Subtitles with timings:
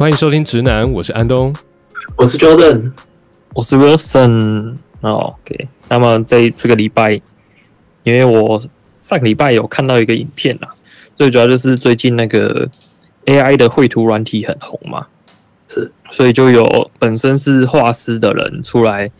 [0.00, 1.54] 欢迎收听直男，我是安东，
[2.16, 2.90] 我是 Jordan，
[3.52, 4.76] 我是 Wilson。
[5.02, 7.20] OK，那么在这个礼拜，
[8.02, 8.58] 因为我
[9.02, 10.72] 上个礼拜有看到一个影片啊，
[11.14, 12.66] 最主要就是最近那个
[13.26, 15.06] AI 的绘图软体很红嘛，
[15.68, 19.10] 是，所以就有本身是画师的人出来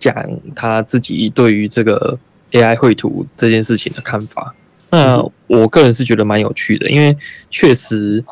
[0.00, 0.12] 讲
[0.56, 2.18] 他自己对于这个
[2.50, 4.52] AI 绘图这件事情的看法。
[4.90, 7.16] 那我个人是觉得蛮有趣的，因为
[7.48, 8.24] 确实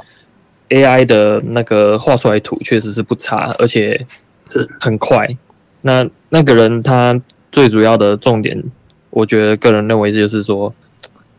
[0.71, 4.07] AI 的那个画出来图确实是不差，而且
[4.47, 5.29] 是很快。
[5.83, 8.63] 那那个人他最主要的重点，
[9.11, 10.75] 我觉得个人认为就是说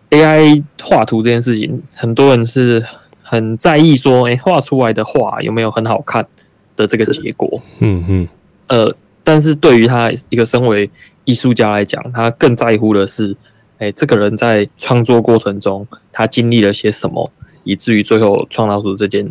[0.09, 2.85] ，AI 画图这件事情，很多人是
[3.21, 6.25] 很在意说，哎，画出来的画有没有很好看
[6.75, 7.61] 的这个结果。
[7.79, 8.27] 嗯嗯。
[8.67, 10.89] 呃，但是对于他一个身为
[11.25, 13.35] 艺术家来讲，他更在乎的是。
[13.79, 17.31] 哎，这个人在创作过程中，他经历了些什么，
[17.63, 19.29] 以至于最后创造出这件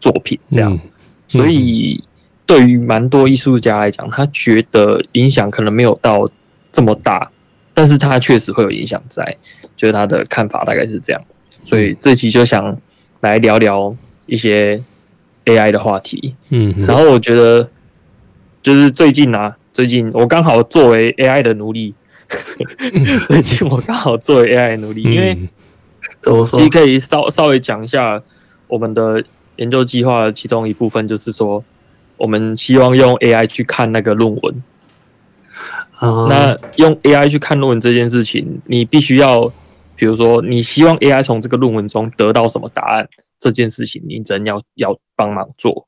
[0.00, 0.38] 作品？
[0.50, 0.78] 这样，
[1.26, 2.02] 所以
[2.46, 6.28] 对于蛮多艺术家来讲，他觉得影响可能没有到
[6.72, 7.30] 这么大，
[7.72, 9.36] 但是他确实会有影响在，
[9.76, 11.22] 就是他的看法大概是这样。
[11.62, 12.76] 所以这期就想
[13.20, 14.82] 来聊聊一些
[15.46, 16.34] AI 的话题。
[16.50, 17.68] 嗯，然后我觉得
[18.62, 21.94] 就是最近啊，最近我刚好作为 AI 的奴隶。
[23.28, 25.38] 最近我刚好作为 AI 奴隶，因为
[26.52, 28.22] 其实可以稍稍微讲一下
[28.66, 29.22] 我们的
[29.56, 31.62] 研究计划，其中一部分就是说，
[32.16, 34.62] 我们希望用 AI 去看那个论文。
[36.00, 39.52] 那用 AI 去看论文这件事情，你必须要，
[39.96, 43.08] 比如说，你希望 AI 从这个论文中得到什么答案，
[43.38, 45.86] 这件事情你真要要帮忙做。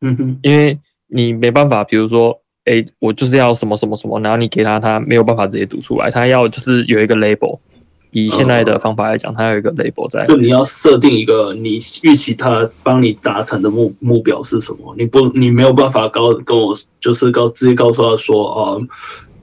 [0.00, 2.40] 嗯哼，因为你没办法，比如说。
[2.66, 7.58] 哎、欸，我就是要什么什么什么，然后你给他，他没有办法直接读出来，他要就是有一个 label。
[8.12, 10.26] 以现在的方法来讲，它有一个 label 在。
[10.26, 14.94] 就你要设定一个你预期它帮你达成的目目标是什么？
[14.98, 18.76] 你不，你没有办法告跟我就是告直接告诉他说啊，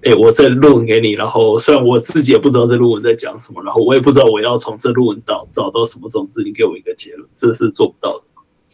[0.03, 8.23] 哎、欸，我在论文给你，然后虽然我自己也不知道这论文在讲什么，然后我也不知道我要从这论文到找到什么种子，你给我一个结论，这是做不到的。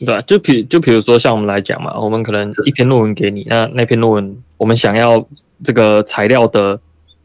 [0.06, 5.26] 对，就比就比如说像我们来讲嘛，我们可能一篇论文给你，那那篇论文我们想要
[5.64, 6.80] 这个材料的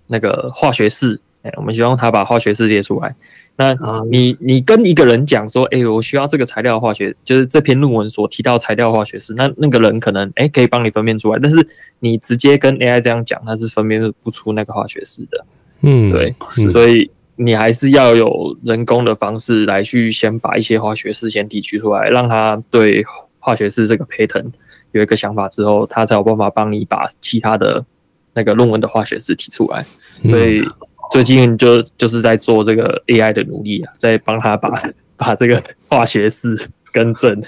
[0.06, 3.14] 那个化学式，哎，我们希望他把化学式列出来。
[3.56, 3.74] 那
[4.10, 11.66] 你你跟一个人讲说，哎，我需要这个材料化学，就是这篇论文所提到材料化学式，那那个人可能哎可以帮你分辨出来，但是
[12.00, 15.44] 你直接跟 AI 这样讲，它是分辨不出那个化学式的。
[15.80, 16.34] 嗯，对，
[16.72, 17.10] 所以。
[17.40, 23.04] 你还是要有人工的方式来去先把一些化学式先提取出来，让他对
[23.38, 24.46] 化学式这个 pattern
[24.90, 27.86] 有一个想法之后，他才有办法帮你把其他的
[28.34, 29.86] 那个论文的化学式提出来。
[30.24, 30.68] 所以
[31.10, 34.70] 最近就就是在做这个 AI 的努力啊，在帮他把
[35.16, 36.58] 把这个化学式
[36.92, 37.42] 更正。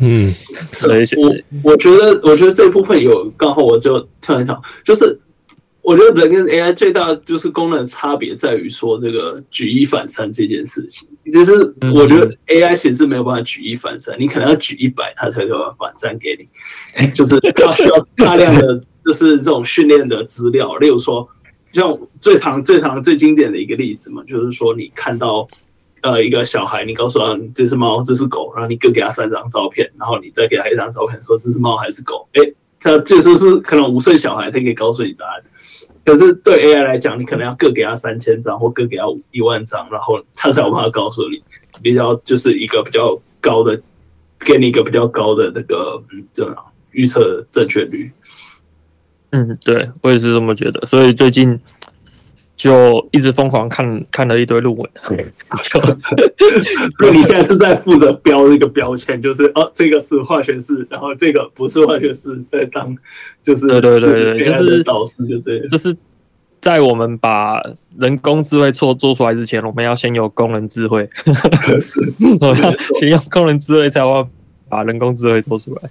[0.00, 0.32] 嗯，
[0.72, 1.34] 所以我
[1.72, 5.18] 我觉得我觉得这部分有刚好我就突然想就是。
[5.86, 11.52] 我觉得人跟 AI 最大就是功能差别在于说这个举一反三这件事情，就是
[11.94, 16.34] 我觉得 AI 其实是没有办法举一反三，你可能要举一百，它才有办法反三给
[16.98, 21.28] 你，就是它需要大量的就是这种训练的资料，例如说
[21.74, 25.46] 像最常、最常、最经典的一个例子嘛，就是说你看到
[26.02, 32.40] 呃一个小孩，你告诉他这是猫，这是狗，然后你各给他三张照片，然后你再给他一张照片，说这是猫还是狗，哎，
[32.78, 35.42] 他这就是可能五岁小孩他可以告诉你答案。
[36.04, 41.42] 可是对 AI 来讲，你可能要各给他三千张，或各给他一万张，然后他才有办法告诉你
[41.82, 43.82] 比较就是一个比较高的，
[44.46, 46.54] 给你一个比较高的那个嗯这样
[46.92, 48.12] 预测正确率。
[49.34, 50.86] 嗯，对，我也是这么觉得。
[50.86, 51.60] 所以最近。
[52.56, 55.16] 就一直疯狂看看了一堆论文，所
[57.08, 62.96] 以 你现在是在负责标一个标签，就是哦，这个是化学式，然后这个不是化学式，在当
[63.42, 65.94] 就是对对对对，就是导师就对，就是
[66.60, 67.60] 在我们把
[67.98, 71.10] 人工智慧做做出来之前，我们要先有工人智慧，
[71.80, 72.00] 是，
[72.40, 74.24] 我要先用工人智慧才会。
[74.74, 75.82] 把人工智慧做出来，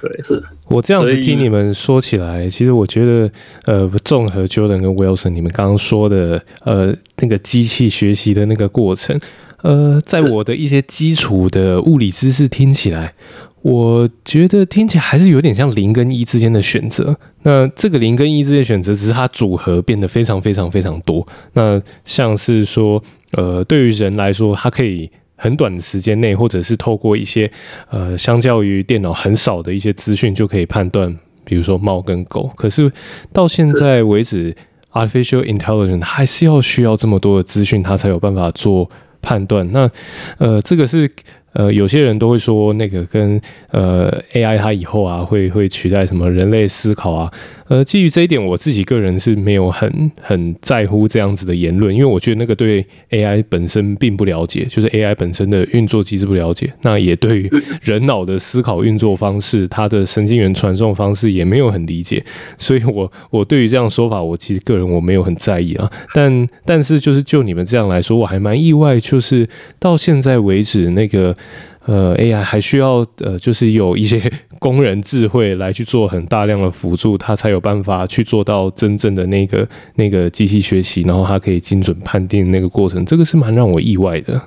[0.00, 3.30] 对，是我这样子听你们说起来，其实我觉得，
[3.66, 9.20] 呃，综合 Jordan 跟 Wilson 你们刚刚说的，呃，那个机器学习的那个过程，
[9.60, 13.12] 呃，在我的一些基础的物理知识听起来，
[13.60, 17.14] 我觉得听起来还是有点像零跟一之间的选择。
[17.42, 21.28] 那这个零跟一之间的选择，只是它组合变得非常非常非常多。
[21.52, 23.02] 那像是说，
[23.32, 25.10] 呃，对于人来说，它可以。
[25.42, 27.50] 很短的时间内，或者是透过一些
[27.88, 32.50] 呃，相较于电脑很少的一些资讯，就可以判断，比如说猫跟狗。
[32.54, 32.92] 可是
[33.32, 34.54] 到现在为止
[34.92, 38.90] ，artificial intelligence 还是要需要这么多的资讯，它才有办法做
[39.22, 39.66] 判断。
[39.72, 39.90] 那
[40.36, 41.10] 呃，这个是
[41.52, 47.32] 呃，有些人都会说那个跟呃 AI 它以后啊会会取代什么人类思考啊。
[47.66, 57.50] 呃，基于这一点，我自己个人是没有很很在乎这样子的言论，因为我觉得那个对 AI 本身并不了解，就是 AI 本身的运作机制不了解，那也对于
[57.80, 62.24] 人脑的思考运作方式，它的神经元传送方式也没有很理解，
[62.58, 65.88] 所以我我对于这样说法，我其实个人我没有很在意啊。
[66.12, 69.48] 但但是就是就你们这样来说，我还蛮意外，就是
[69.78, 71.36] 到现在为止那个。
[71.86, 84.40] 呃，AI 还需要呃，就是有一些 工人智慧来去做很大量的辅助，它才有办法去做到真正的那个那个机器学习，然后它可以精准判定那个过程，这个是蛮让我意外的。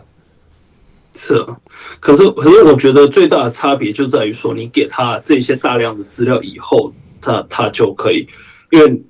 [1.13, 1.57] 是啊，
[1.99, 8.27] 可是可是我觉得最大的差别就在于说，你给他这些大量的资料以后，他他就可以，
[8.71, 9.01] 因为。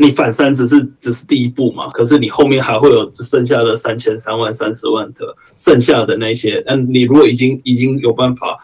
[0.00, 6.62] 你反三只是只是第一步嘛，可是你后面还会有剩下的三千、三万、三十万的剩下的那些。
[6.66, 8.58] 嗯，你如果已经已经有办法，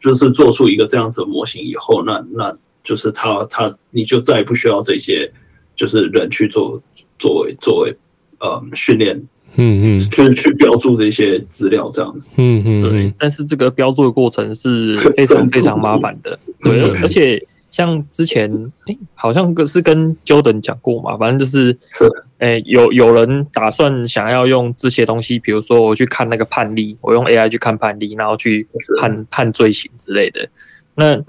[0.00, 5.30] 就是做出一个这样子的模型以后，那那就是他他你就再也不需要这些，
[5.74, 6.82] 就是人去做
[7.18, 7.96] 作为作为
[8.40, 9.16] 呃训练，
[9.56, 13.14] 嗯嗯，去去标注这些资料这样子，嗯嗯，对。
[13.18, 17.44] 但是这个标注的过程是 非常非常麻烦的，对，而且。
[17.74, 18.48] 像之前，
[18.86, 22.04] 哎、欸，好像是跟 Jordan 讲过嘛，反正就是是，
[22.38, 28.68] 哎、欸，有有人打算想要用这些东西，比如说我去看那个判例，我用 AI 去看判例，然后去
[29.00, 30.48] 判判罪行之类的。
[30.94, 31.20] 那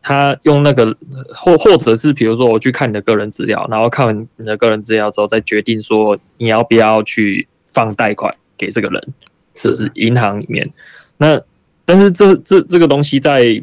[0.00, 0.96] 他用那个，
[1.34, 9.08] 或或者是比如说我去看你的个人资料，然后看完你的个人资料之后，再决定说你要不要去放贷款给这个人，
[9.56, 10.72] 是银行里面。
[11.16, 11.42] 那
[11.84, 13.60] 但是这这这个东西在。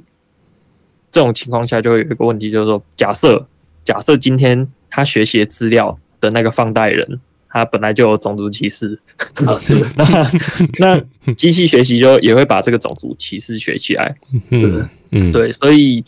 [1.18, 3.44] 这种情况下就会有一个问题，就是说，假设
[3.84, 7.20] 假设今天他学习资料的那个放贷人，
[7.50, 9.00] 他本来就有种族歧视，
[9.44, 9.80] 啊是，
[10.78, 14.16] 那那机器学习就也会把这个种族歧视学起来，
[14.52, 14.72] 是。
[14.72, 16.06] 的，嗯，对，所以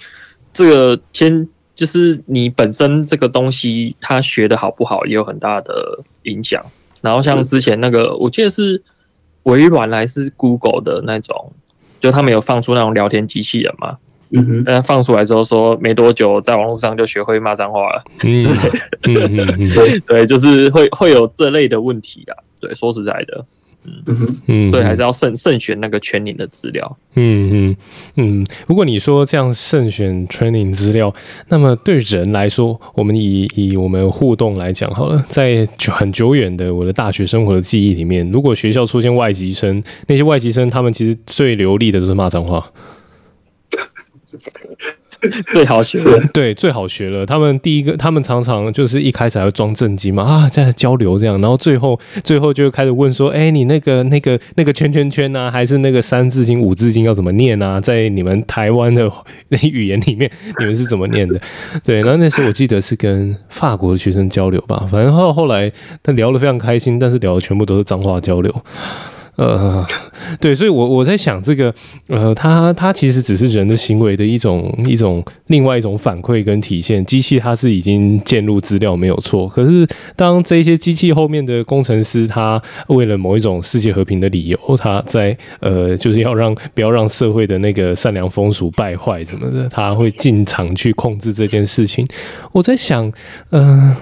[0.53, 6.63] 这个先就是你本身这个东西它学的好不好也有很大的影响。
[7.01, 8.83] 然后像之前那个，我记得是
[9.41, 11.51] 微软还是 Google 的那种，
[11.99, 13.97] 就他们有放出那种聊天机器人嘛。
[14.31, 18.03] 嗯哼，但放出来之后说没多久，在网络上就学会骂脏话了。
[18.23, 18.45] 嗯
[19.07, 22.33] 嗯嗯，对对，就是会会有这类的问题啊。
[22.61, 23.45] 对，说实在的，
[24.05, 26.97] 嗯哼嗯，所以还是要慎慎选那个 training 的资料。
[27.15, 27.77] 嗯嗯
[28.15, 28.47] 嗯。
[28.67, 31.11] 如果你说这样慎选 training 资料，
[31.47, 42.71] 那么对人来说，我们以以我们互动来讲好了，在很久远的我的大学生活的记忆里面，如果学校出现外籍生，那些外籍生他们其实最流利的都是骂脏话。
[45.51, 47.25] 最好学了，对，最好学了。
[47.25, 57.81] 他们第一个，他们常常就是一开始还会装正经嘛，啊，在交流这样，然后最后最后就开始问说，哎、你那个那个那个圈圈圈啊，还是那个三字经五字经要怎么念啊？
[57.81, 59.11] 在你们台湾的
[59.69, 61.41] 语言里面，你们是怎么念的？
[61.83, 65.69] 对，然后那时候我记得是跟法国的学生交流吧，反正后后来
[66.01, 68.63] 他聊得非常开心，但是聊的全部都是脏话交流。
[69.39, 69.85] 呃，
[70.41, 71.73] 对，所以我，我在想，这个，
[72.07, 77.03] 呃，它它其实只是人的行为的一种一种另外一种反馈跟体现。
[77.05, 79.87] 机器它是已经建入资料没有错，可是
[80.17, 92.05] 当这些机器后面的工程师，他为了某一种世界和平的理由，他在呃，就是要让不要让社会的那个善良风俗败坏什么的，他会进场去控制这件事情。
[92.51, 93.09] 我在想，
[93.51, 93.95] 嗯、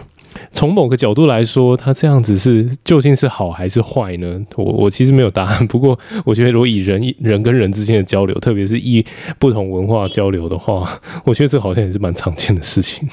[0.57, 4.43] 从某个角度来说，他这样子是究竟是好还是坏呢？
[4.55, 5.67] 我我其实没有答案。
[5.67, 9.05] 不过，我觉得如果以人人跟人之间的交流，特别是以
[9.37, 13.07] 不同文化交流的话，我觉得这好像也是蛮常见的事情。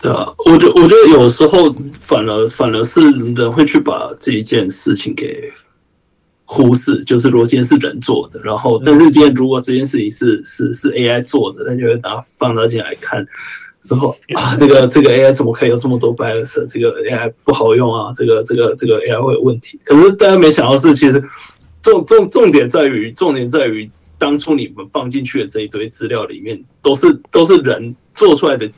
[0.00, 5.32] 对啊，我觉我觉得有时候反而反而是人会去把这一件事情给
[6.44, 13.24] 忽视，就是如果今天是人做的，然后但是今天如果这件事情是是是 AI 做的，那就会拿放大镜来看。
[13.88, 16.66] 然后啊，这个这个 AI 怎么可以有这么多 bias？
[16.66, 19.78] 这个 AI 不好用啊，这个这个这个 AI 会有问题。
[19.84, 21.22] 可是大家没想到是，其实
[21.82, 23.88] 重重重点在于，重点在于
[24.18, 28.68] 当初你们放进去的这一堆资料里面，都是都是人做出来的。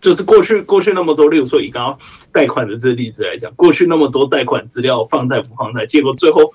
[0.00, 1.98] 就是过去过去那么多，例如说以刚刚
[2.32, 6.52] 贷款的这个例子来讲，过去那么多贷款资料放贷不放贷，结果最后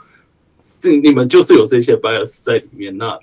[0.81, 2.97] 这你们就是有这些 bias 在里面。
[2.97, 3.17] 那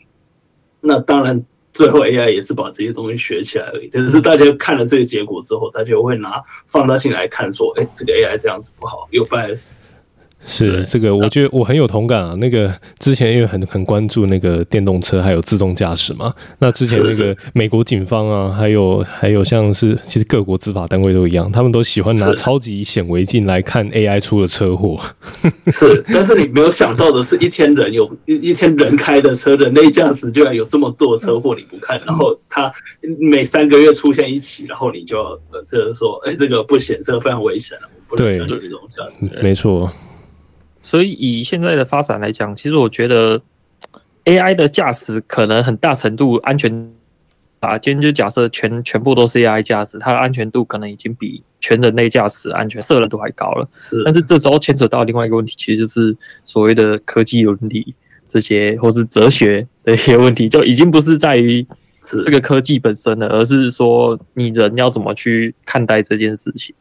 [0.80, 1.44] 那当然。
[1.72, 9.72] 最后 AI 也是把这些东西学起来而已，但是大家看了这个结果之后，大家会拿放大镜来看，说：“哎，这个 AI 这样子不好，有 bias。”
[10.46, 12.34] 是这个，我觉得我很有同感啊。
[12.34, 25.00] 那个之前因为很很关注那个电动车还有自动驾驶嘛，那之前那个美国警方啊，还有还有像是其实各国执法单位都一样，他们都喜欢拿超级显微镜来看 AI 出的车祸。
[25.70, 32.72] 是，但是你没有想到的是，一天人有一一天人开的车，人类驾驶居然有这么多车祸，你不看，然后他
[33.18, 35.18] 每三个月出现一起，然后你就
[35.52, 39.42] 呃，就是说，哎，这个不行，这个非常危险了，我不能相信这种驾驶。
[39.42, 39.90] 没错。
[40.82, 43.40] 所以以现在的发展来讲，其实我觉得
[44.24, 46.90] AI 的驾驶可能很大程度安全
[47.60, 47.78] 啊。
[47.78, 53.68] 今天就假设全全部都是 AI 驾驶，它的安全度可能已经比全人类驾驶安全色人度还高了。
[53.74, 57.94] 是，但是这时候牵扯到另外一个问题，其实就是所谓的科技伦理
[58.26, 61.66] 这些，或是哲学的一些问题，就已经不是在于
[62.22, 66.74] 这个科技本身了，而是说你人要怎么去看待这件事情。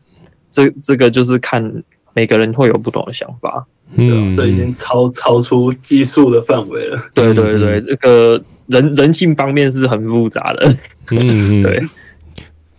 [0.51, 3.66] 这这个就是看每个人会有不同的想法。
[3.96, 7.00] 嗯，这已经超超出技术的范围了。
[7.13, 10.75] 对对对，这个人人性方面是很复杂的。
[11.12, 11.84] 嗯， 对。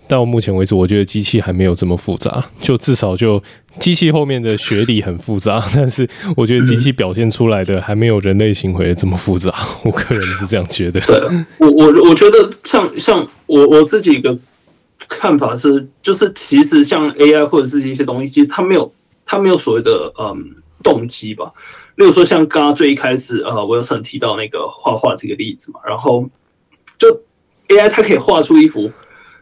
[0.07, 3.41] 到目前为止，我觉得机器还没有这么复杂，就至少就
[3.79, 9.55] 机器后面的学理很复杂， 但是我觉得机器表现出来的还没有人类行为这么复杂。
[9.85, 11.01] 我个人是这样觉得。
[11.03, 11.17] 对，
[11.59, 14.37] 我我我觉得像像我我自己一个
[15.09, 18.93] 看法是，就是其实像 AI 或者是一些东西，其实它没有
[19.31, 20.57] 他没有所谓的嗯。
[20.83, 21.53] 动机吧，
[21.97, 26.27] 例如说像刚刚最一开始，呃，我有曾提到那个画画这个例子嘛，然后
[26.97, 27.07] 就
[27.69, 28.91] AI 它可以画出一幅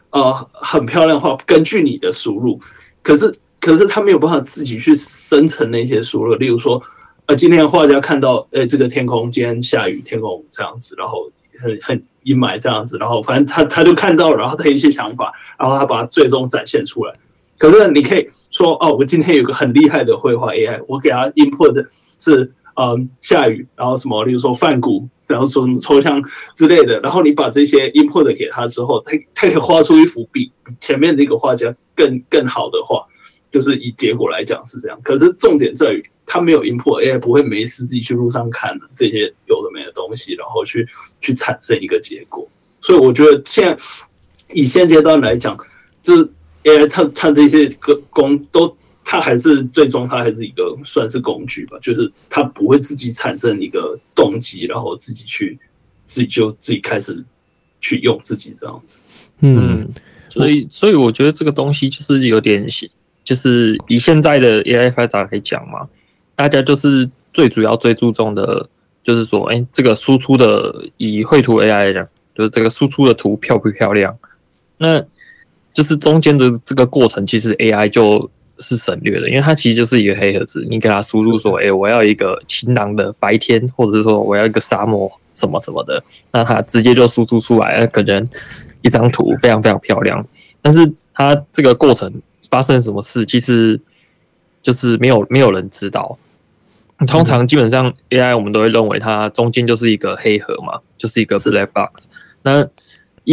[0.09, 2.59] 呃很漂亮画，根据你的输入，
[3.01, 6.83] 可是可是它没有办法自己去生成那些输入，例如说，
[7.27, 11.31] 呃，今天画家看到，哎，这个天空今天下雨，天空这样子，然后
[11.61, 17.15] 很很阴霾这样子，然后反正他他就看到，然后他一些想法，然后他把它最终展现出来。
[17.59, 21.85] 可是你可以说哦，我今天有个很厉害的绘画 AI，我给它 input
[22.17, 26.23] 是嗯下雨，然后什么，例如说梵谷，然后说什么抽象
[26.55, 30.49] 之类的，然后你把这些 input 给他之后，他他可以画出一幅比
[30.79, 33.05] 前面这个画家更更好的画，
[33.51, 34.97] 就是以结果来讲是这样。
[35.03, 40.87] 可是重点在于，他没有 input，AI 不会没事自己去路上看这些有的没的东西，然后去
[41.19, 42.47] 去产生一个结果。
[42.79, 43.77] 所以我觉得现在
[44.53, 45.57] 以现阶段来讲，
[46.01, 46.25] 这。
[46.63, 55.57] AI 它它这些个工都，它还是最终它还是一个算是工具吧，就是它不会自己产生一个动机，然后自己去
[56.05, 57.23] 自己就自己开始
[57.79, 59.03] 去用自己这样子。
[59.39, 59.87] 嗯，
[60.27, 62.67] 所以所以我觉得这个东西就是有点，
[63.23, 65.87] 就是以现在的 AI 发展来讲嘛，
[66.35, 68.69] 大家就是最主要最注重的
[69.01, 74.17] 就是说，哎，这个输出的以绘图 AI 来讲，就是这个输出的图漂不漂亮？
[74.77, 75.03] 那
[75.79, 80.67] 就是中间的这个过程，其实 AI 就是省略的，因为它其实就是一个黑盒子。
[80.69, 88.27] 你给它输入说，哎，我要一个晴朗的白天，或者是说我要一个沙漠什么什么的，那它直接就输出出来，可能
[88.81, 90.27] 一张图非常非常漂亮。
[90.61, 92.11] 但是它这个过程
[92.49, 93.79] 发生什么事，其实
[94.61, 96.19] 就是没有没有人知道。
[97.07, 102.09] 通常基本上 AI 我们都会认为它中间就是一个黑盒嘛，就是一个 black box。
[102.43, 102.67] 那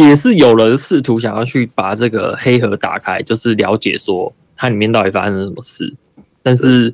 [0.05, 5.91] 也是有人试图想要去把这个黑盒打开，就是了解说它里面到底发生了什么事。
[6.43, 6.93] 但是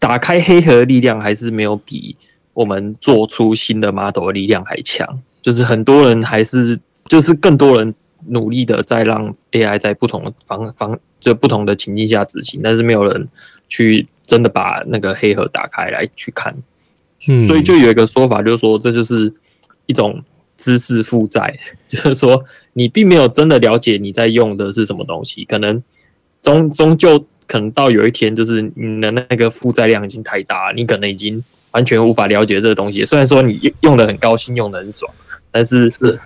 [0.00, 2.16] 打开黑盒的力量还是没有比
[2.52, 5.22] 我们做出新的 model 的力量还强。
[5.40, 7.94] 就是很多人还是就是更多人
[8.26, 13.28] 努力的在让 AI 在不同的方方就不同的情境下执行，但是没有人
[13.68, 16.52] 去真的把那个黑盒打开来去看。
[17.28, 19.32] 嗯所以就有一个说法，就是说这就是
[19.86, 20.20] 一种。
[20.60, 25.82] 知识负债， 就是说你并没有真的了解你在用的是什么东西，可能
[26.42, 33.02] 终终究可能到有一天，就是你的那个负债量已经太大，你可能已经完全无法了解这个东西。
[33.04, 35.10] 虽然说你用的很高兴，用的很爽，
[35.50, 36.18] 但是是，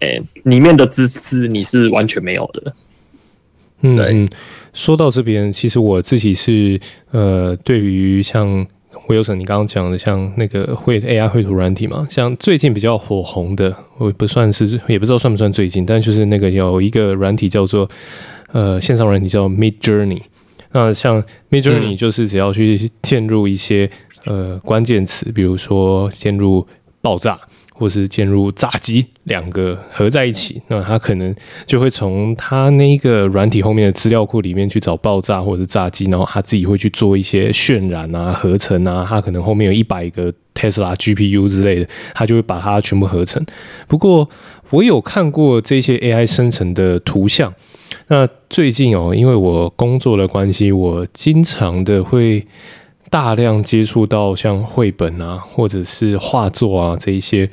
[0.00, 2.74] 诶，里面的知识你是完全没有的。
[3.80, 4.28] 嗯，对，
[4.74, 6.78] 说到这边，其实我自己是
[7.10, 8.66] 呃，对于像。
[9.08, 17.88] Wilson，你刚刚讲的像那个绘 AI 绘图软体嘛，像最近比较火红的，我不算是，也不知道算不算最近，但就是那个有一个软体叫做
[18.52, 20.22] 呃线上软体叫 Midjourney。
[20.72, 23.90] 那像 Midjourney 就是只要去嵌入一些
[24.26, 26.66] 呃关键词，比如说嵌入
[27.00, 27.38] 爆炸。
[27.78, 31.32] 或是键入炸机，两个合在一起，那它可能
[31.64, 39.06] 就会从它那个软体后面的资料库里面去找爆炸或者是炸机，然后它自己会去做一些渲染啊、合成啊。
[39.08, 43.40] 它可能后面有一百个 Tesla GPU 之类的，它就会把它全部合成。
[43.86, 44.28] 不过
[44.70, 47.54] 我有看过这些 AI 生成的图像。
[48.08, 52.44] 那最近哦，因为我工作的关系，我经常的会。
[53.10, 57.50] 大量接触到像绘本啊，或者是画作啊这一些。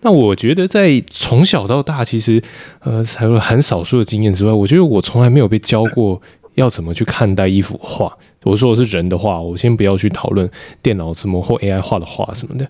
[0.00, 2.42] 那我觉得在从小到大，其实
[2.80, 6.20] 呃，除了很少数的经验之外，我觉得我从来没有被教过
[6.54, 8.14] 要怎么去看待一幅画。
[8.42, 10.48] 我说的是人的画，我先不要去讨论
[10.82, 12.68] 电脑怎么或 AI 画的画什么的。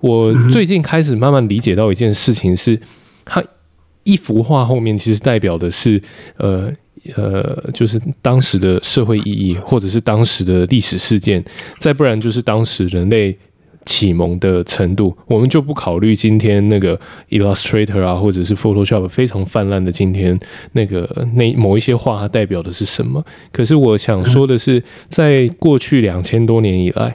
[0.00, 2.78] 我最近开始慢慢理解到一件事情是，
[3.24, 3.42] 它
[4.02, 6.02] 一幅画后面其实代表的是
[6.36, 6.70] 呃
[7.16, 11.44] 呃，就是当时的社会意义，或者是当时的历史事件，
[11.78, 13.36] 再不然就是当时人类。
[13.86, 20.40] 启蒙的程度，我们就不考虑今天那个 Illustrator 啊，或者是 Photoshop 非常泛滥的今天
[20.72, 23.22] 那个那某一些画它代表的是什么。
[23.52, 27.14] 可是我想说的是，在过去两千多年以来，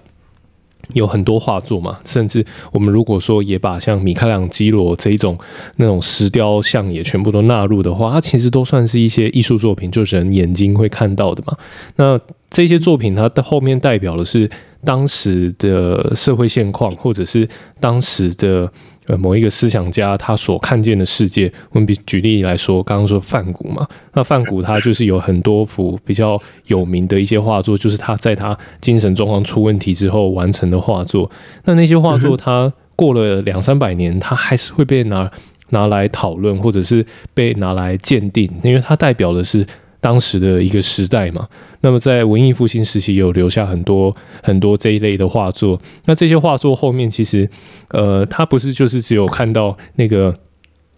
[0.93, 5.37] 有很多画作嘛，甚至我们如果说也把像米开朗基罗这一种
[5.75, 11.57] 那种石雕像也全部都纳入的话，它其实都算是一些艺术作品，就人眼睛会看到的嘛。
[11.97, 12.19] 那
[12.49, 14.49] 这些作品它的后面代表的是。
[14.81, 17.45] 当时的社会现况，或者是
[17.81, 18.71] 当时的
[19.07, 31.29] 呃某一个思想家他所看见的世界，我们比举例来说，刚刚说梵谷嘛，那梵谷他就是有很多幅比较有名的一些画作，就是他在他精神状况出问题之后完成的画作。
[31.65, 35.29] 那那些画作，他过了两三百年，他还是会被拿
[35.71, 39.67] 拿来讨论，或者是被拿来鉴定，因为它代表的是。
[40.01, 41.47] 当时的一个时代嘛，
[41.81, 45.81] 那么在文艺复兴时期有留下很多很多这一类的画作。
[46.05, 47.49] 那这些画作后面其实，
[47.89, 50.33] 呃，它不是就是只有看到那个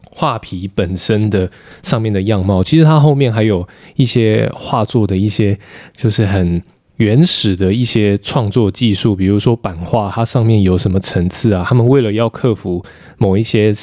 [0.03, 1.49] 画皮本身的
[1.81, 5.57] 上面的样貌，其实它后面还有一些画作的一些
[5.95, 6.61] 就是很
[6.97, 11.65] 原始的一些创作技术，比如说版画，它上面有什么层次啊？
[11.67, 12.85] 他们为了要克服
[13.17, 13.73] 某一些。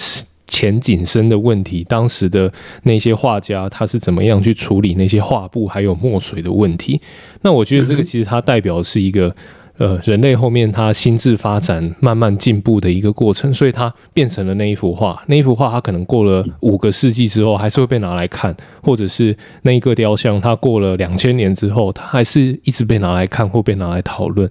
[0.48, 2.52] 前景深的问题，当时的
[2.82, 7.00] 那些画家他是怎么样去处理那些画布还有墨水的问题？
[7.42, 9.34] 那我觉得这个其实它代表是一个
[9.76, 15.22] 呃人类后面他心智发展慢慢进步的一个过程，所以它变成了那一幅画。
[15.26, 24.50] 那一幅画它可能过了五个世纪之后还是会被拿来看，或者是那一个雕像它过了两千年之后它还是一直被拿来看或被拿来讨论。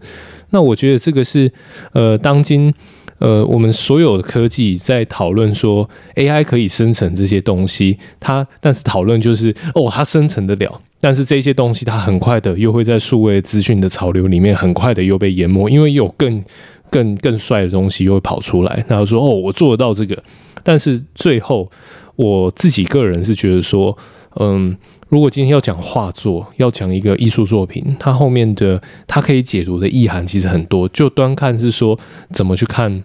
[0.52, 1.52] 那我觉得这个是
[1.92, 2.74] 呃当今。
[3.20, 16.44] 呃，我们所有的科技在讨论说 AI 可以生成这些东西，它但是讨论就是哦，它生成得了，但是这些东西它很快的又会在数位资讯的潮流里面很快的又被淹没，因为有更
[16.92, 20.22] 更更帅的东西又会跑出来，然后说哦，我做得到这个，
[20.64, 21.72] 但是最后
[22.16, 23.98] 我自己个人是觉得说，
[24.40, 24.78] 嗯。
[25.10, 30.88] 如果今天要讲画作，要讲一个艺术作品，它后面的它可以解读的意涵其实很多。
[30.90, 31.98] 就端看是说
[32.32, 33.04] 怎么去看。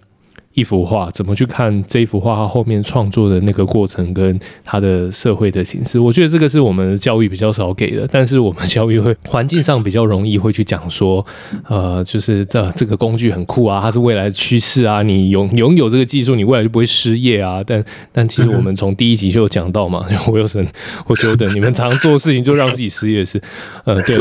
[0.55, 2.37] 一幅画怎么去看这一幅画？
[2.37, 8.07] 它后面创作的那个过程跟它的社会的形式，我觉得这个是我们的教育比较少给的。
[8.11, 11.25] 但是我们教育会环境上比较容易会去讲说，
[11.69, 17.63] 呃，就是这这个工具很酷啊，它是未来的趋势啊，你拥拥有这个技术，你未来就不会失业啊。
[17.65, 20.67] 但但其实我们从第一集就有讲到嘛，我有神，
[21.07, 23.41] 我觉得你们常做事情就让自己失业是，
[23.85, 24.17] 呃，对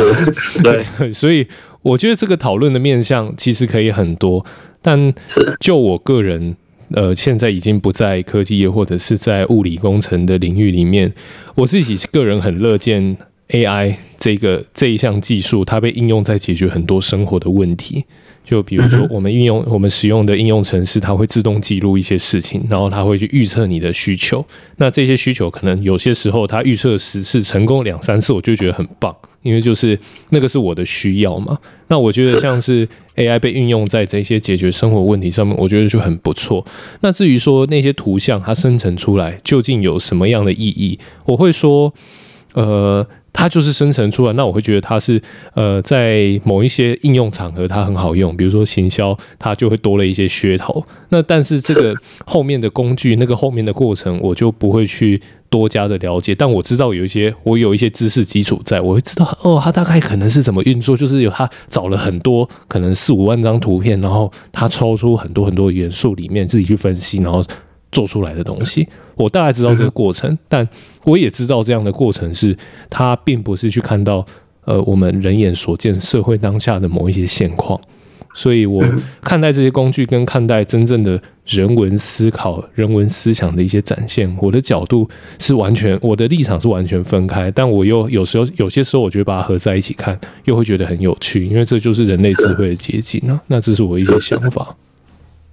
[0.98, 1.48] 对，所以
[1.82, 4.46] 我觉得这个讨论的面向其实可以很多。
[4.82, 5.13] 但
[5.60, 6.56] 就我个人，
[6.91, 11.13] 呃，现在已经不在科技业或者是在物理工程的领域里面，
[11.56, 13.15] 我自己个人很乐见
[13.50, 18.06] AI 这个这一项技术，它被应用在解决很多生活的问题。
[18.44, 24.44] 就比如说，我们运用我们使用的应用程式，它会自动记录一些事情，然后它会去预测你的需求。
[24.78, 29.97] 那这些需求可能有些时候它预测十次成功两三次，我就觉得很棒，因为就是
[30.30, 31.58] 那个是我的需要嘛。
[31.88, 36.65] 那我觉得像是 AI 被运用在这些解决生活问题上面，我觉得就很不错。
[37.01, 41.93] 那至于说那些图像它生成出来究竟有什么样的意义，我会说，
[42.54, 43.06] 呃。
[43.34, 45.19] 它就是生成出来，那我会觉得它是
[45.54, 50.86] 呃，在某一些应用场合它很好用，比如说行销，它就会多了一些噱头。
[51.10, 55.19] 那但是这个后面的工具，那个后面的过程，我就不会去
[55.51, 56.33] 多加的了解。
[56.33, 67.45] 但我知道有一些，我有一些知识基础在，我会知道哦，它大概可能是怎么运作，就是有他找了很多可能四五万张图片，然后他抽出很多很多元素里面自己去分析，然后。
[67.93, 70.65] 做出来的东西，我大概知道这个过程，但
[71.03, 72.57] 我也知道这样的过程是
[72.89, 74.25] 它并不是去看到
[74.63, 77.77] 呃我们人眼所见社会当下的某一些现况，
[78.34, 78.84] 所以我
[79.24, 93.41] 看待这些工具跟看待真正的人文思考、人文思想的一些展现，我的角度是完全，我的立场是完全分开，但我又有时候有些时候我觉得把它合在一起看，又会觉得很有趣，因为这就是人类智慧的结晶啊。
[93.48, 94.76] 那这是我一些想法。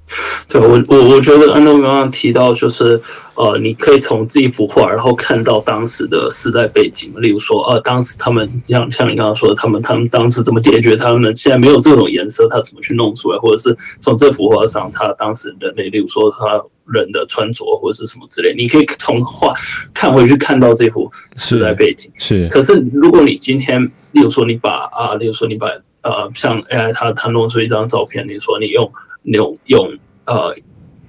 [0.49, 3.01] 对我我我觉得安东刚刚提到，就是
[3.35, 19.53] 呃，你可以从这一幅画，然后看到当时的时代背景，例如说，呃，当时他们像像你刚刚说的，他们他们当时怎么解决他们现在没有这种颜色，他怎么去弄出来，或者是从这幅画上，他当时人类，例如说他人的穿着或者是什么之类，你可以从画
[19.93, 22.11] 看回去看到这幅时代背景。
[22.17, 25.69] 是，是可是如果你今天，例如说你把啊，例如说你把
[26.01, 28.91] 呃，像 AI 他他弄出一张照片，你说你用你
[29.23, 29.97] 那种用。
[30.27, 30.55] 呃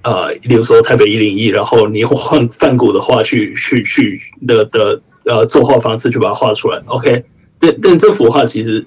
[0.02, 2.10] 呃，比如说台北一零一，然后你用
[2.54, 4.18] 梵谷的画去去去
[4.48, 7.22] 的的呃作画方式去把它画出来，OK？
[7.60, 8.86] 但但这幅画其实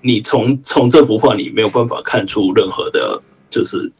[0.00, 3.92] 你从从这幅画里没有办法看出任何的，就是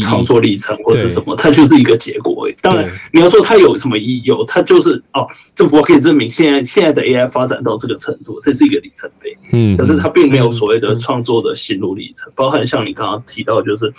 [0.00, 2.48] 创作历程或者什么，它就是一个结果。
[2.60, 9.36] 当然你要说它有什么意义，有它就是哦，这幅画可以证明现在现在的 AI 发展到这个程度，这是一个里程碑。
[9.52, 13.92] 嗯，可是它并没有所谓的创作的心路历程，包含像你刚刚提到就是。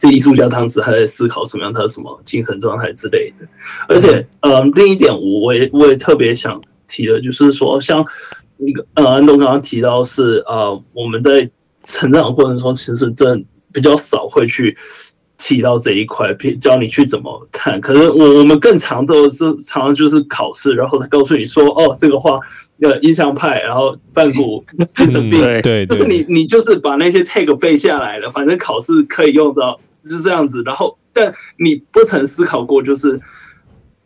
[0.00, 3.44] 这艺术家当时还在思考什么样他的什么精神状态之类的，
[3.88, 8.06] 而且呃，另一点我也我也特别想提的，就是说像
[8.58, 11.50] 那个呃安东刚刚提到是呃我们在
[11.82, 14.76] 成长的过程中，其实真的比较少会去
[15.36, 17.80] 提到这一块，教你去怎么看。
[17.80, 22.38] 可能我我们更常的是常常就是考试，然后他告诉你说哦这个话
[22.80, 29.80] 呃印象派，然后梵谷 精神病，对对，就是你你就是把那些 tag 背下来了，反正考试可以用到。
[30.04, 33.20] 是这样子，然后，但你不曾思考过，就是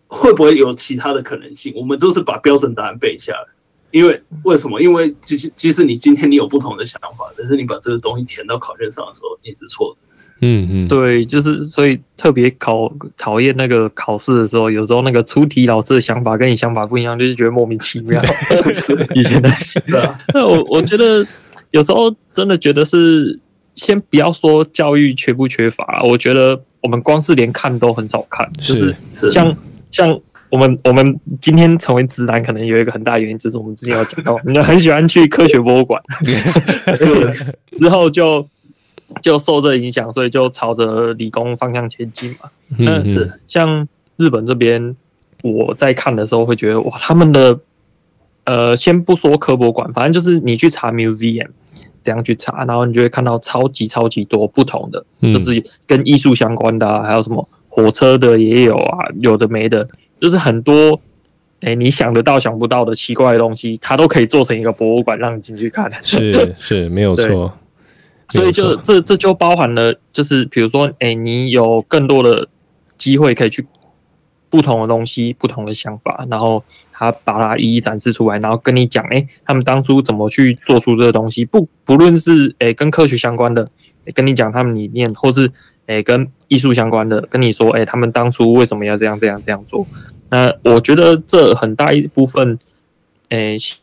[0.09, 1.72] 会不会有其他的可能性？
[1.77, 3.52] 我们就是把标准答案背下来，
[3.92, 4.81] 因为为什么？
[4.81, 10.09] 因为即即使你今天你有不同的想法，但是你把这个东西填到考卷上的时候，你是错的。
[10.40, 18.20] 嗯嗯，对，就是所以特别考讨厌那个考试的时候，有时候那个出题老师的想法跟你想法不一样，就是觉得莫名其妙。
[19.14, 21.24] 以前的习惯，那我我觉得
[21.70, 23.38] 有时候真的觉得是。
[23.74, 28.94] 先不要说教育缺不缺乏，我觉得我们光是连看都很少看，就是
[29.31, 29.57] 像
[29.90, 30.20] 像
[30.53, 35.99] 我们我们今天成为直男，可能有一个很大原因，就是我们之前有讲到，你很喜欢去科学博物馆，
[36.95, 37.07] 是
[37.79, 38.47] 之后就
[39.23, 42.51] 就受这影响，所以就朝着理工方向前进嘛。
[42.79, 44.95] 嗯是像日本这边，
[45.43, 47.59] 我在看的时候会觉得哇，他们的
[48.45, 51.49] 呃，先不说科博馆，反正就是你去查 museum。
[52.05, 59.88] 这样去查，然后你就会看到超级超级多不同的，嗯、就是跟艺术相关的、啊，还有什么火车的也有啊，有的没的，
[60.22, 60.98] 就是很多，
[61.61, 65.90] 哎、欸，你想得到想不到的奇怪的东西，它都可以做成一个博物馆让你进去看。
[66.02, 67.52] 是 是，没有错。
[68.30, 72.48] 所以就这这就包含了，就是比如说，哎、欸，你有更多的
[72.96, 73.66] 机会可以去
[74.48, 76.62] 不同的东西，不同的想法，然后。
[76.94, 81.44] 他把它一一展示出来，然后跟你讲，哎、欸，他们当初怎么去做出这个东西？
[81.44, 83.68] 不不论是哎、欸、跟科学相关的，
[84.04, 85.50] 欸、跟你讲他们理念，或是
[85.87, 89.87] 诶、欸、跟艺术相关的，跟你说，哎、欸，他们当初为什么要这样这样这样做？
[90.31, 92.59] 那我觉得这很大一部分，
[93.31, 93.77] 诶、欸，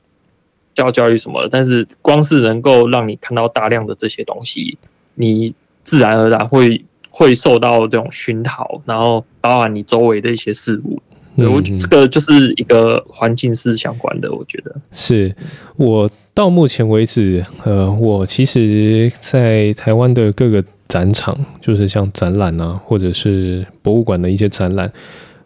[0.74, 4.78] 教教育什么的，但是光是能够让你看到大量的这些东西，
[5.16, 11.02] 你自然而然会会受到这种熏陶，然后包含你周围的一些事物。
[11.36, 15.34] 我这个就是一个环境是相关的，我觉得是
[15.78, 24.92] 我到目前为止，呃，我其实，在台湾的各个展场，就是像展览啊，或者是博物馆的一些展览。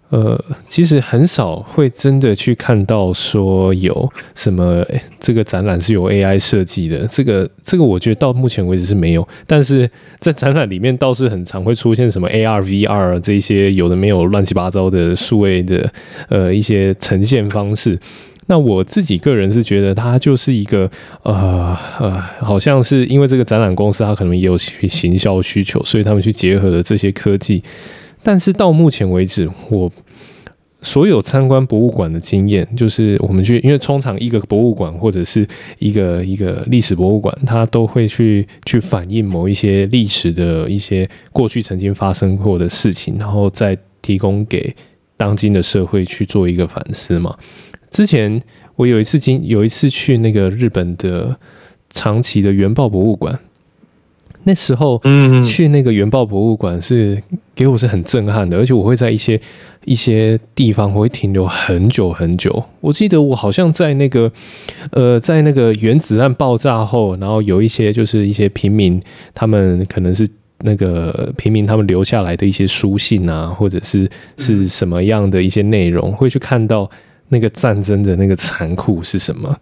[0.10, 4.86] 呃，其实很少会真的去看到说有什么
[5.20, 9.28] 这个展览是由 AI 设计的，这个这个我觉得到目前为止是没有。
[9.48, 15.92] 但是在展览里面倒是很常会出现什么 AR、VR 这些有的没有乱七八糟的数位的
[16.30, 18.00] 呃一些呈现方式。
[18.48, 20.90] 那我自己个人是觉得它就是一个
[21.24, 27.64] 呃呃，好像是因为这个展览公司它可能也有行销需求，所以他们去结合了这些科技。
[28.22, 29.92] 但是到目前为止，我
[30.82, 35.48] 所有参观博物馆的经验，就是我们去，因为通常一个博物馆或者是
[35.80, 44.76] 一个一个历史博物馆，它都会去去反映某一些历史的一些过去曾经发生过的事情，然后再提供给
[45.16, 47.34] 当今的社会去做一个反思嘛。
[47.94, 48.42] 之前
[48.76, 51.38] 我有一次经有一次去那个日本的
[51.92, 53.40] 长崎的原爆博物馆。
[54.46, 55.02] 那时候
[55.48, 57.24] 去那个原爆博物馆是
[57.56, 59.40] 给我是很震撼的，而且我会在一些
[59.86, 62.62] 一些地方我会停留很久很久。
[62.82, 64.30] 我记得我好像在那个
[64.92, 69.02] 呃，在那个原子弹爆炸后，然后有一些就是一些平民，
[69.34, 70.28] 他们可能是
[70.64, 76.92] 那个平民他们留下来的一些书信啊，或者是是什么样的一些内容，会去看到
[77.34, 79.54] 那个战争的那个残酷是什么。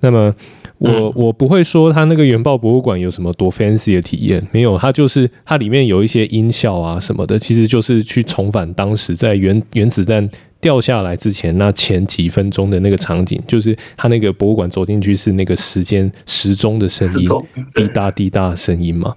[0.00, 0.34] 那么
[0.78, 10.26] 我我不会说它那个原爆博物馆有什么多 fancy 的体验，没有，它就是它里面有一些音效啊什么的，其实就是去重返当时在原原子弹
[10.60, 17.28] 掉下来之前那前几分钟的那个场景，就是它那个博物馆走进去是那个时间时钟的声音，
[17.74, 19.16] 滴答滴答的声音嘛。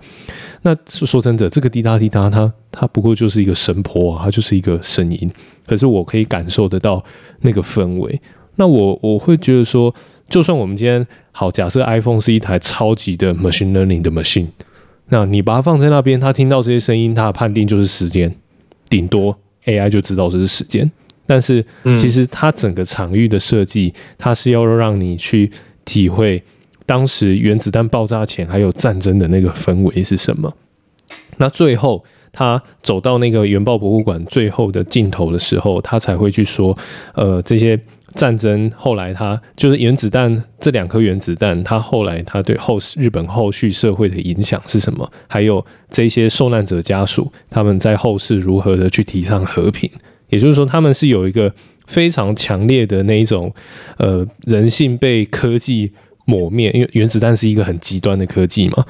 [0.61, 5.29] 那说真的，这个滴答滴答，它它不过就是一个声波啊，它就是一个声音，
[5.67, 7.03] 可是我可以感受得到
[7.41, 8.21] 那个氛围。
[8.55, 9.93] 那我我会觉得说，
[10.29, 14.47] 就算我们今天好，假设 iPhone 是一台超级的 machine learning 的 machine，
[15.09, 18.33] 那你把它放在那边，它听到这些声音，它的判定就是时间，
[18.87, 20.89] 顶多 AI 就知道这是时间。
[21.25, 25.51] 但是其实它整个场域的设计，它是要让你去
[25.85, 26.41] 体会
[26.85, 30.53] 当时原子弹爆炸前还有战争的那个氛围是什么。
[31.37, 32.03] 那最后。
[32.35, 36.75] 他走到那个原爆博物馆最后的尽头的时候，他才会去说，
[37.13, 37.79] 呃，这些
[38.15, 45.07] 战争后来他就是原子弹这两颗原子弹，他后来他对后日本后续社会的影响是什么？
[45.27, 49.87] 还有这些受难者家属他们在后世如何的去提倡和平？
[50.33, 51.53] 也就是说，他们是有一个
[51.85, 53.53] 非常强烈的那一种，
[53.97, 55.91] 呃，人性被科技
[56.25, 58.83] 抹灭，因为原子弹是一个很极端的科技嘛。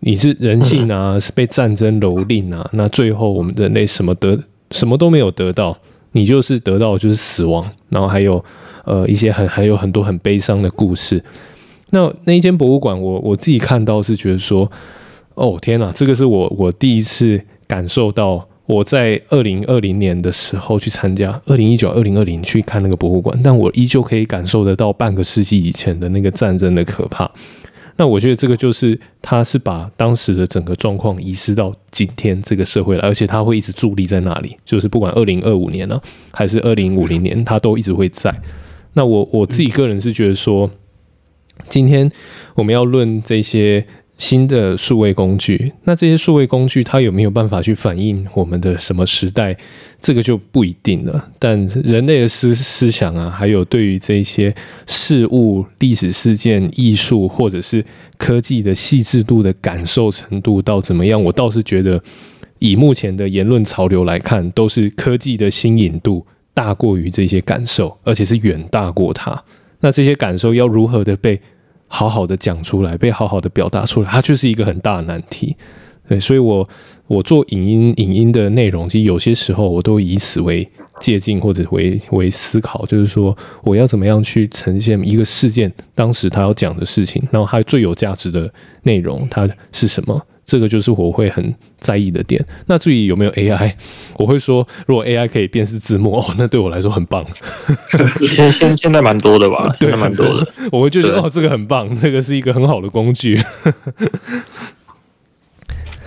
[0.00, 4.38] 你是人性啊，是被战争蹂躏啊，那最后我们人类什么得
[4.70, 5.76] 什么都没有得到，
[6.12, 8.44] 你就是得到就是死亡，然后还有
[8.84, 11.20] 呃一些很还有很多很悲伤的故事。
[11.90, 14.70] 那那一间博物馆，我我自己看到是觉得说，
[15.34, 27.30] 哦天哪，这个是我我第一次感受到，我在二零二零年的时候去参加，二零一九二零二零去看那个博物馆，但我依旧可以感受得到半个世纪以前的那个战争的可怕。
[27.96, 35.98] 那我觉得这个就是，他是把当时的整个状况移失到今天这个社会了，而且他会一直伫立在那里，就是不管二零二五年呢、
[36.30, 38.42] 还是二零五零年，他都一直会在。
[38.92, 40.70] 那我我自己个人是觉得说，
[41.70, 42.12] 今天
[42.54, 43.86] 我们要论这些。
[44.18, 49.56] 新的数位工具，那这些数位工具它有没有办法去反映我们的什么时代？
[50.00, 51.30] 这个就不一定了。
[51.38, 54.52] 但人类的思思想啊，还有对于这些
[54.86, 57.84] 事物、历史事件、艺术或者是
[58.16, 61.22] 科技的细致度的感受程度到怎么样？
[61.22, 62.02] 我倒是觉得，
[62.58, 69.44] 以目前的言论潮流来看，都是科技的新颖度大过于这些感受，而且是远大过它。
[69.80, 71.40] 那这些感受要如何的被？
[71.88, 75.56] 好好的讲出来，被好好的表达出来，它就是一个很大的难题。
[76.08, 76.66] 对，所以我
[77.06, 80.66] 我做影音影音的内容，其实有些时候我都以此为
[81.00, 88.50] 借鉴或者为为思考，就是说我要怎么样去呈现一个事件当时他要讲的事情，然后它最有价值的
[88.84, 90.26] 内容它是什么。
[90.48, 92.42] 这个就是我会很在意的点。
[92.68, 93.70] 那至于有没有 AI，
[94.16, 97.22] 我会说，如果 AI 可以辨识字幕，哦，那对我来说很棒。
[98.08, 99.70] 现现现在蛮多的吧？
[99.78, 100.48] 对，蛮多的。
[100.72, 103.38] 我会觉得哦，这个很棒，这个是一个很好的工具。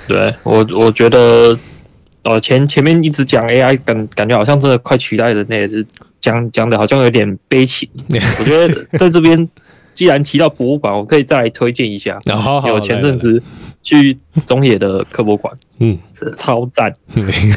[0.08, 1.56] 对我，我觉得，
[2.24, 5.86] 哦，前前面一直讲 AI，感感觉好像真的快取代人类，是
[6.20, 7.88] 讲讲的好像有点悲情。
[8.40, 9.48] 我觉得在这边。
[9.94, 12.20] 既然提到博物馆，我可以再来推荐一下。
[12.68, 13.42] 有前阵子
[13.82, 15.98] 去中野的科博馆，嗯，
[16.36, 16.94] 超赞，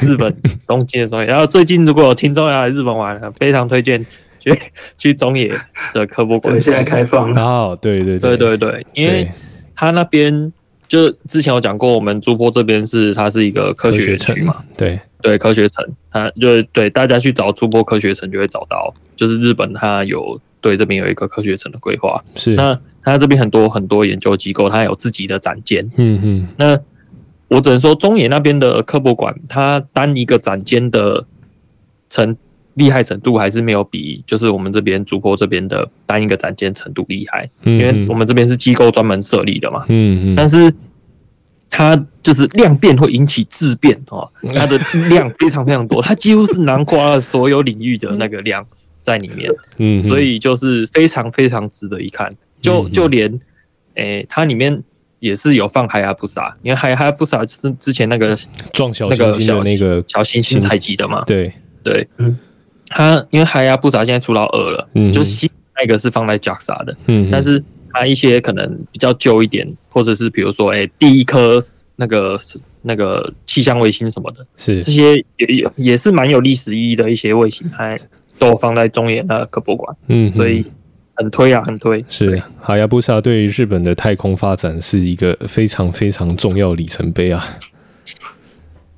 [0.03, 0.35] 日本
[0.67, 1.27] 东京的中野。
[1.27, 4.05] 然后最近如果有听众要来日本玩，非常推荐
[4.41, 4.59] 去
[4.99, 5.55] 去中野
[5.93, 6.61] 的科博馆。
[6.61, 7.41] 现在开放了。
[7.41, 9.31] 哦，对对对对对，因为
[9.77, 10.53] 他那边
[10.89, 20.41] 就之前有讲过，我们珠波这边是它是一个科学园区嘛，对对，科学城，它就对大家去找竹坡科学城就会找到，就是日本它有。
[20.65, 25.87] 对，这边有一个科学城的规划，是那他这边很多很多研究机构，他有自己的展间。
[25.99, 26.79] 嗯嗯，那
[27.49, 31.27] 我只能说中野那边的科博馆，它单一个展间的
[32.09, 32.35] 成
[32.73, 37.51] 厉害程度还是没有比，就是我们这边竹坡这边的单一个展间程度厉害。
[37.65, 39.85] 嗯，因为我们这边是机构专门设立的嘛。
[39.91, 40.73] 嗯嗯，但是
[41.69, 44.79] 它就是量变会引起质变哦，它的
[45.11, 48.67] 量非常非常多，它几乎是囊括了所有领域的那个量。
[49.05, 52.35] 在里面，嗯，所以就是非常非常值得一看。
[52.61, 53.31] 就就连，
[53.95, 54.83] 诶、欸，它里面
[55.21, 58.37] 也是有放海亚布萨，因为海亚布萨就是之前那个
[58.73, 61.23] 撞小行星的那个小行星采集的嘛。
[61.27, 61.53] 对。
[61.83, 62.39] 对，嗯，
[62.89, 67.63] 它因为海亚布萨现在出到二了，嗯，就是新那个是放在 JAXA 的，嗯，但是
[67.93, 71.63] 它一些可能比较旧一点，或者是比如说，诶、欸，第一颗
[71.97, 72.41] 那个
[72.81, 74.83] 那个气象卫星什么的，是。
[74.83, 77.99] 这些也也也是蛮有历史意义的一些卫星，还。
[78.39, 80.65] 都放在中野的科博馆，嗯，所以
[81.15, 82.05] 很推啊，很推。
[82.09, 82.43] 是。
[82.61, 87.45] 哈亚布萨对于日本的太空发展是一个非常非常重要里程碑啊。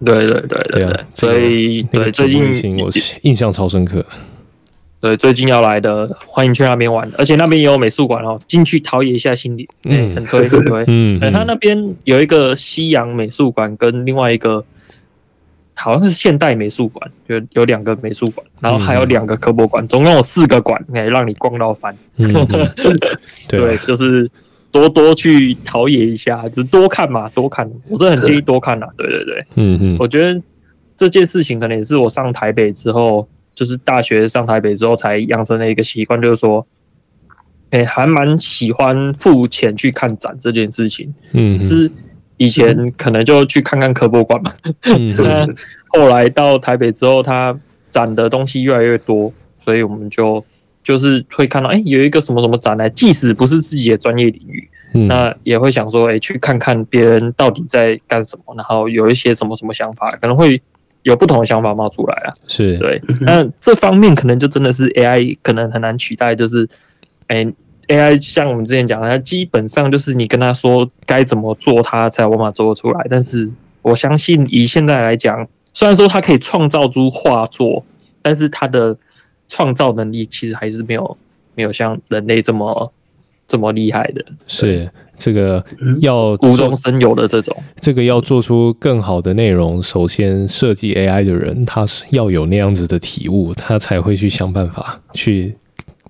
[0.05, 2.91] 对对对对，对啊，所以对最近我
[3.23, 4.05] 印象超深刻。
[4.99, 14.65] 对，最近要来的，欢迎去那边玩，而且那边也有美术馆哦，进去陶冶一下心理，嗯，很推很推， 嗯，他那边有一个西洋美术馆跟另外一个
[15.77, 22.33] 好像是现代美术馆，有有两个美术馆，然后还有两个科博馆，总共有四个馆，哎，让你逛到翻，嗯、
[23.49, 24.29] 对，就是
[24.73, 30.43] 多多去陶冶一下，就是多看嘛，多看，我真的很建议多看 呐，对对对，嗯嗯，我觉得
[30.97, 33.29] 这件事情可能也是我上台北之后。
[33.57, 36.67] 就是大学上台北之后才养成的一个习惯，就是说，
[37.71, 41.15] 哎、欸，还蛮喜欢付钱去看展这件事情。
[41.33, 41.91] 嗯，是
[42.37, 44.55] 以前可能就去看看科博馆嘛。
[44.83, 45.47] 嗯， 那
[45.89, 47.59] 后来到台北之后，他
[47.91, 50.45] 展的东西越来越多，所以我们就
[50.83, 60.61] 就是会看到，哎、欸，有一个什么什么展来，即使不是自己的专业领域，嗯、那也会想说，哎、欸，去看看别人到底在干什么，然后有一些什么什么想法，可能会。
[61.03, 62.77] 有不同的想法冒出来啊，是。
[62.79, 66.69] 对，那这方面可能就真的是 AI 可能很难取代，就是，
[67.29, 67.47] 哎
[67.89, 73.07] ，AI 像我们之前讲的，它基本上就是你跟他说该怎么做，它才有办法做得出来。
[73.09, 73.51] 但是
[73.83, 77.85] 我相信以现在来讲，虽然说它可以创造出画作，
[78.23, 78.97] 但是它的
[79.49, 81.17] 创造能力其实还是没有
[81.55, 82.93] 没有像人类这么
[83.47, 84.91] 这么厉害的， 是。
[85.19, 85.65] 这个
[86.03, 95.57] 要无中生有的这种，这个要做出更好的内容，首先设计 AI 的人，他是要有那样子的体悟，他才会去想办法去。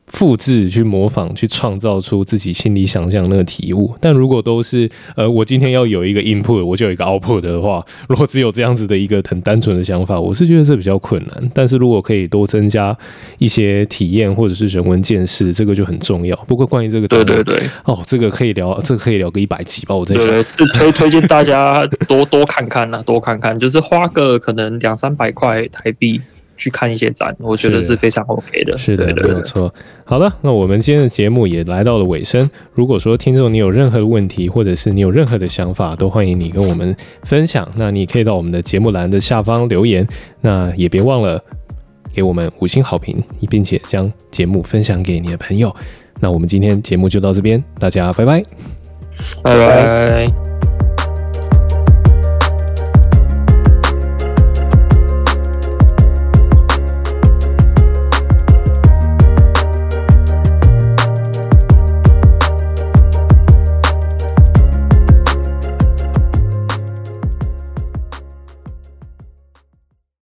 [0.07, 3.95] 复制、去模仿、去创造出自己心里想象那个体悟。
[4.01, 11.51] 但如果都是呃，我今天要有一个 input，我就有一个 output 的话， 如果只有这样子的一个很单纯的想法，我是觉得这比较困难。
[11.53, 12.97] 但是如果可以多增加
[13.38, 16.37] 一些体验或者是人文见识，这个就很重要。
[16.47, 19.95] 不过关于这个，对对对，哦，这个可以聊，这个可以聊个一百集吧。
[19.95, 26.21] 我在想，推推荐大家多多看看呐，多看看，就是花个可能两三百块台币。
[26.57, 28.77] 去看一些展，我觉得是非常 OK 的。
[28.77, 29.73] 是的，没有错。
[30.05, 32.49] 好的，那我们今天的节目也来到了尾声。
[32.75, 37.69] 如果说听众你有任何的问题，或者是你有任何的想法，都欢迎你跟我们分享。
[37.77, 40.07] 那你可以到我们的节目栏的下方留言。
[40.40, 41.42] 那也别忘了
[42.14, 45.75] 给我们五星好评，并且将节目分享给你的朋友。
[46.21, 48.42] 那我们今天节目就到这边，大家拜拜，
[49.42, 50.56] 拜拜。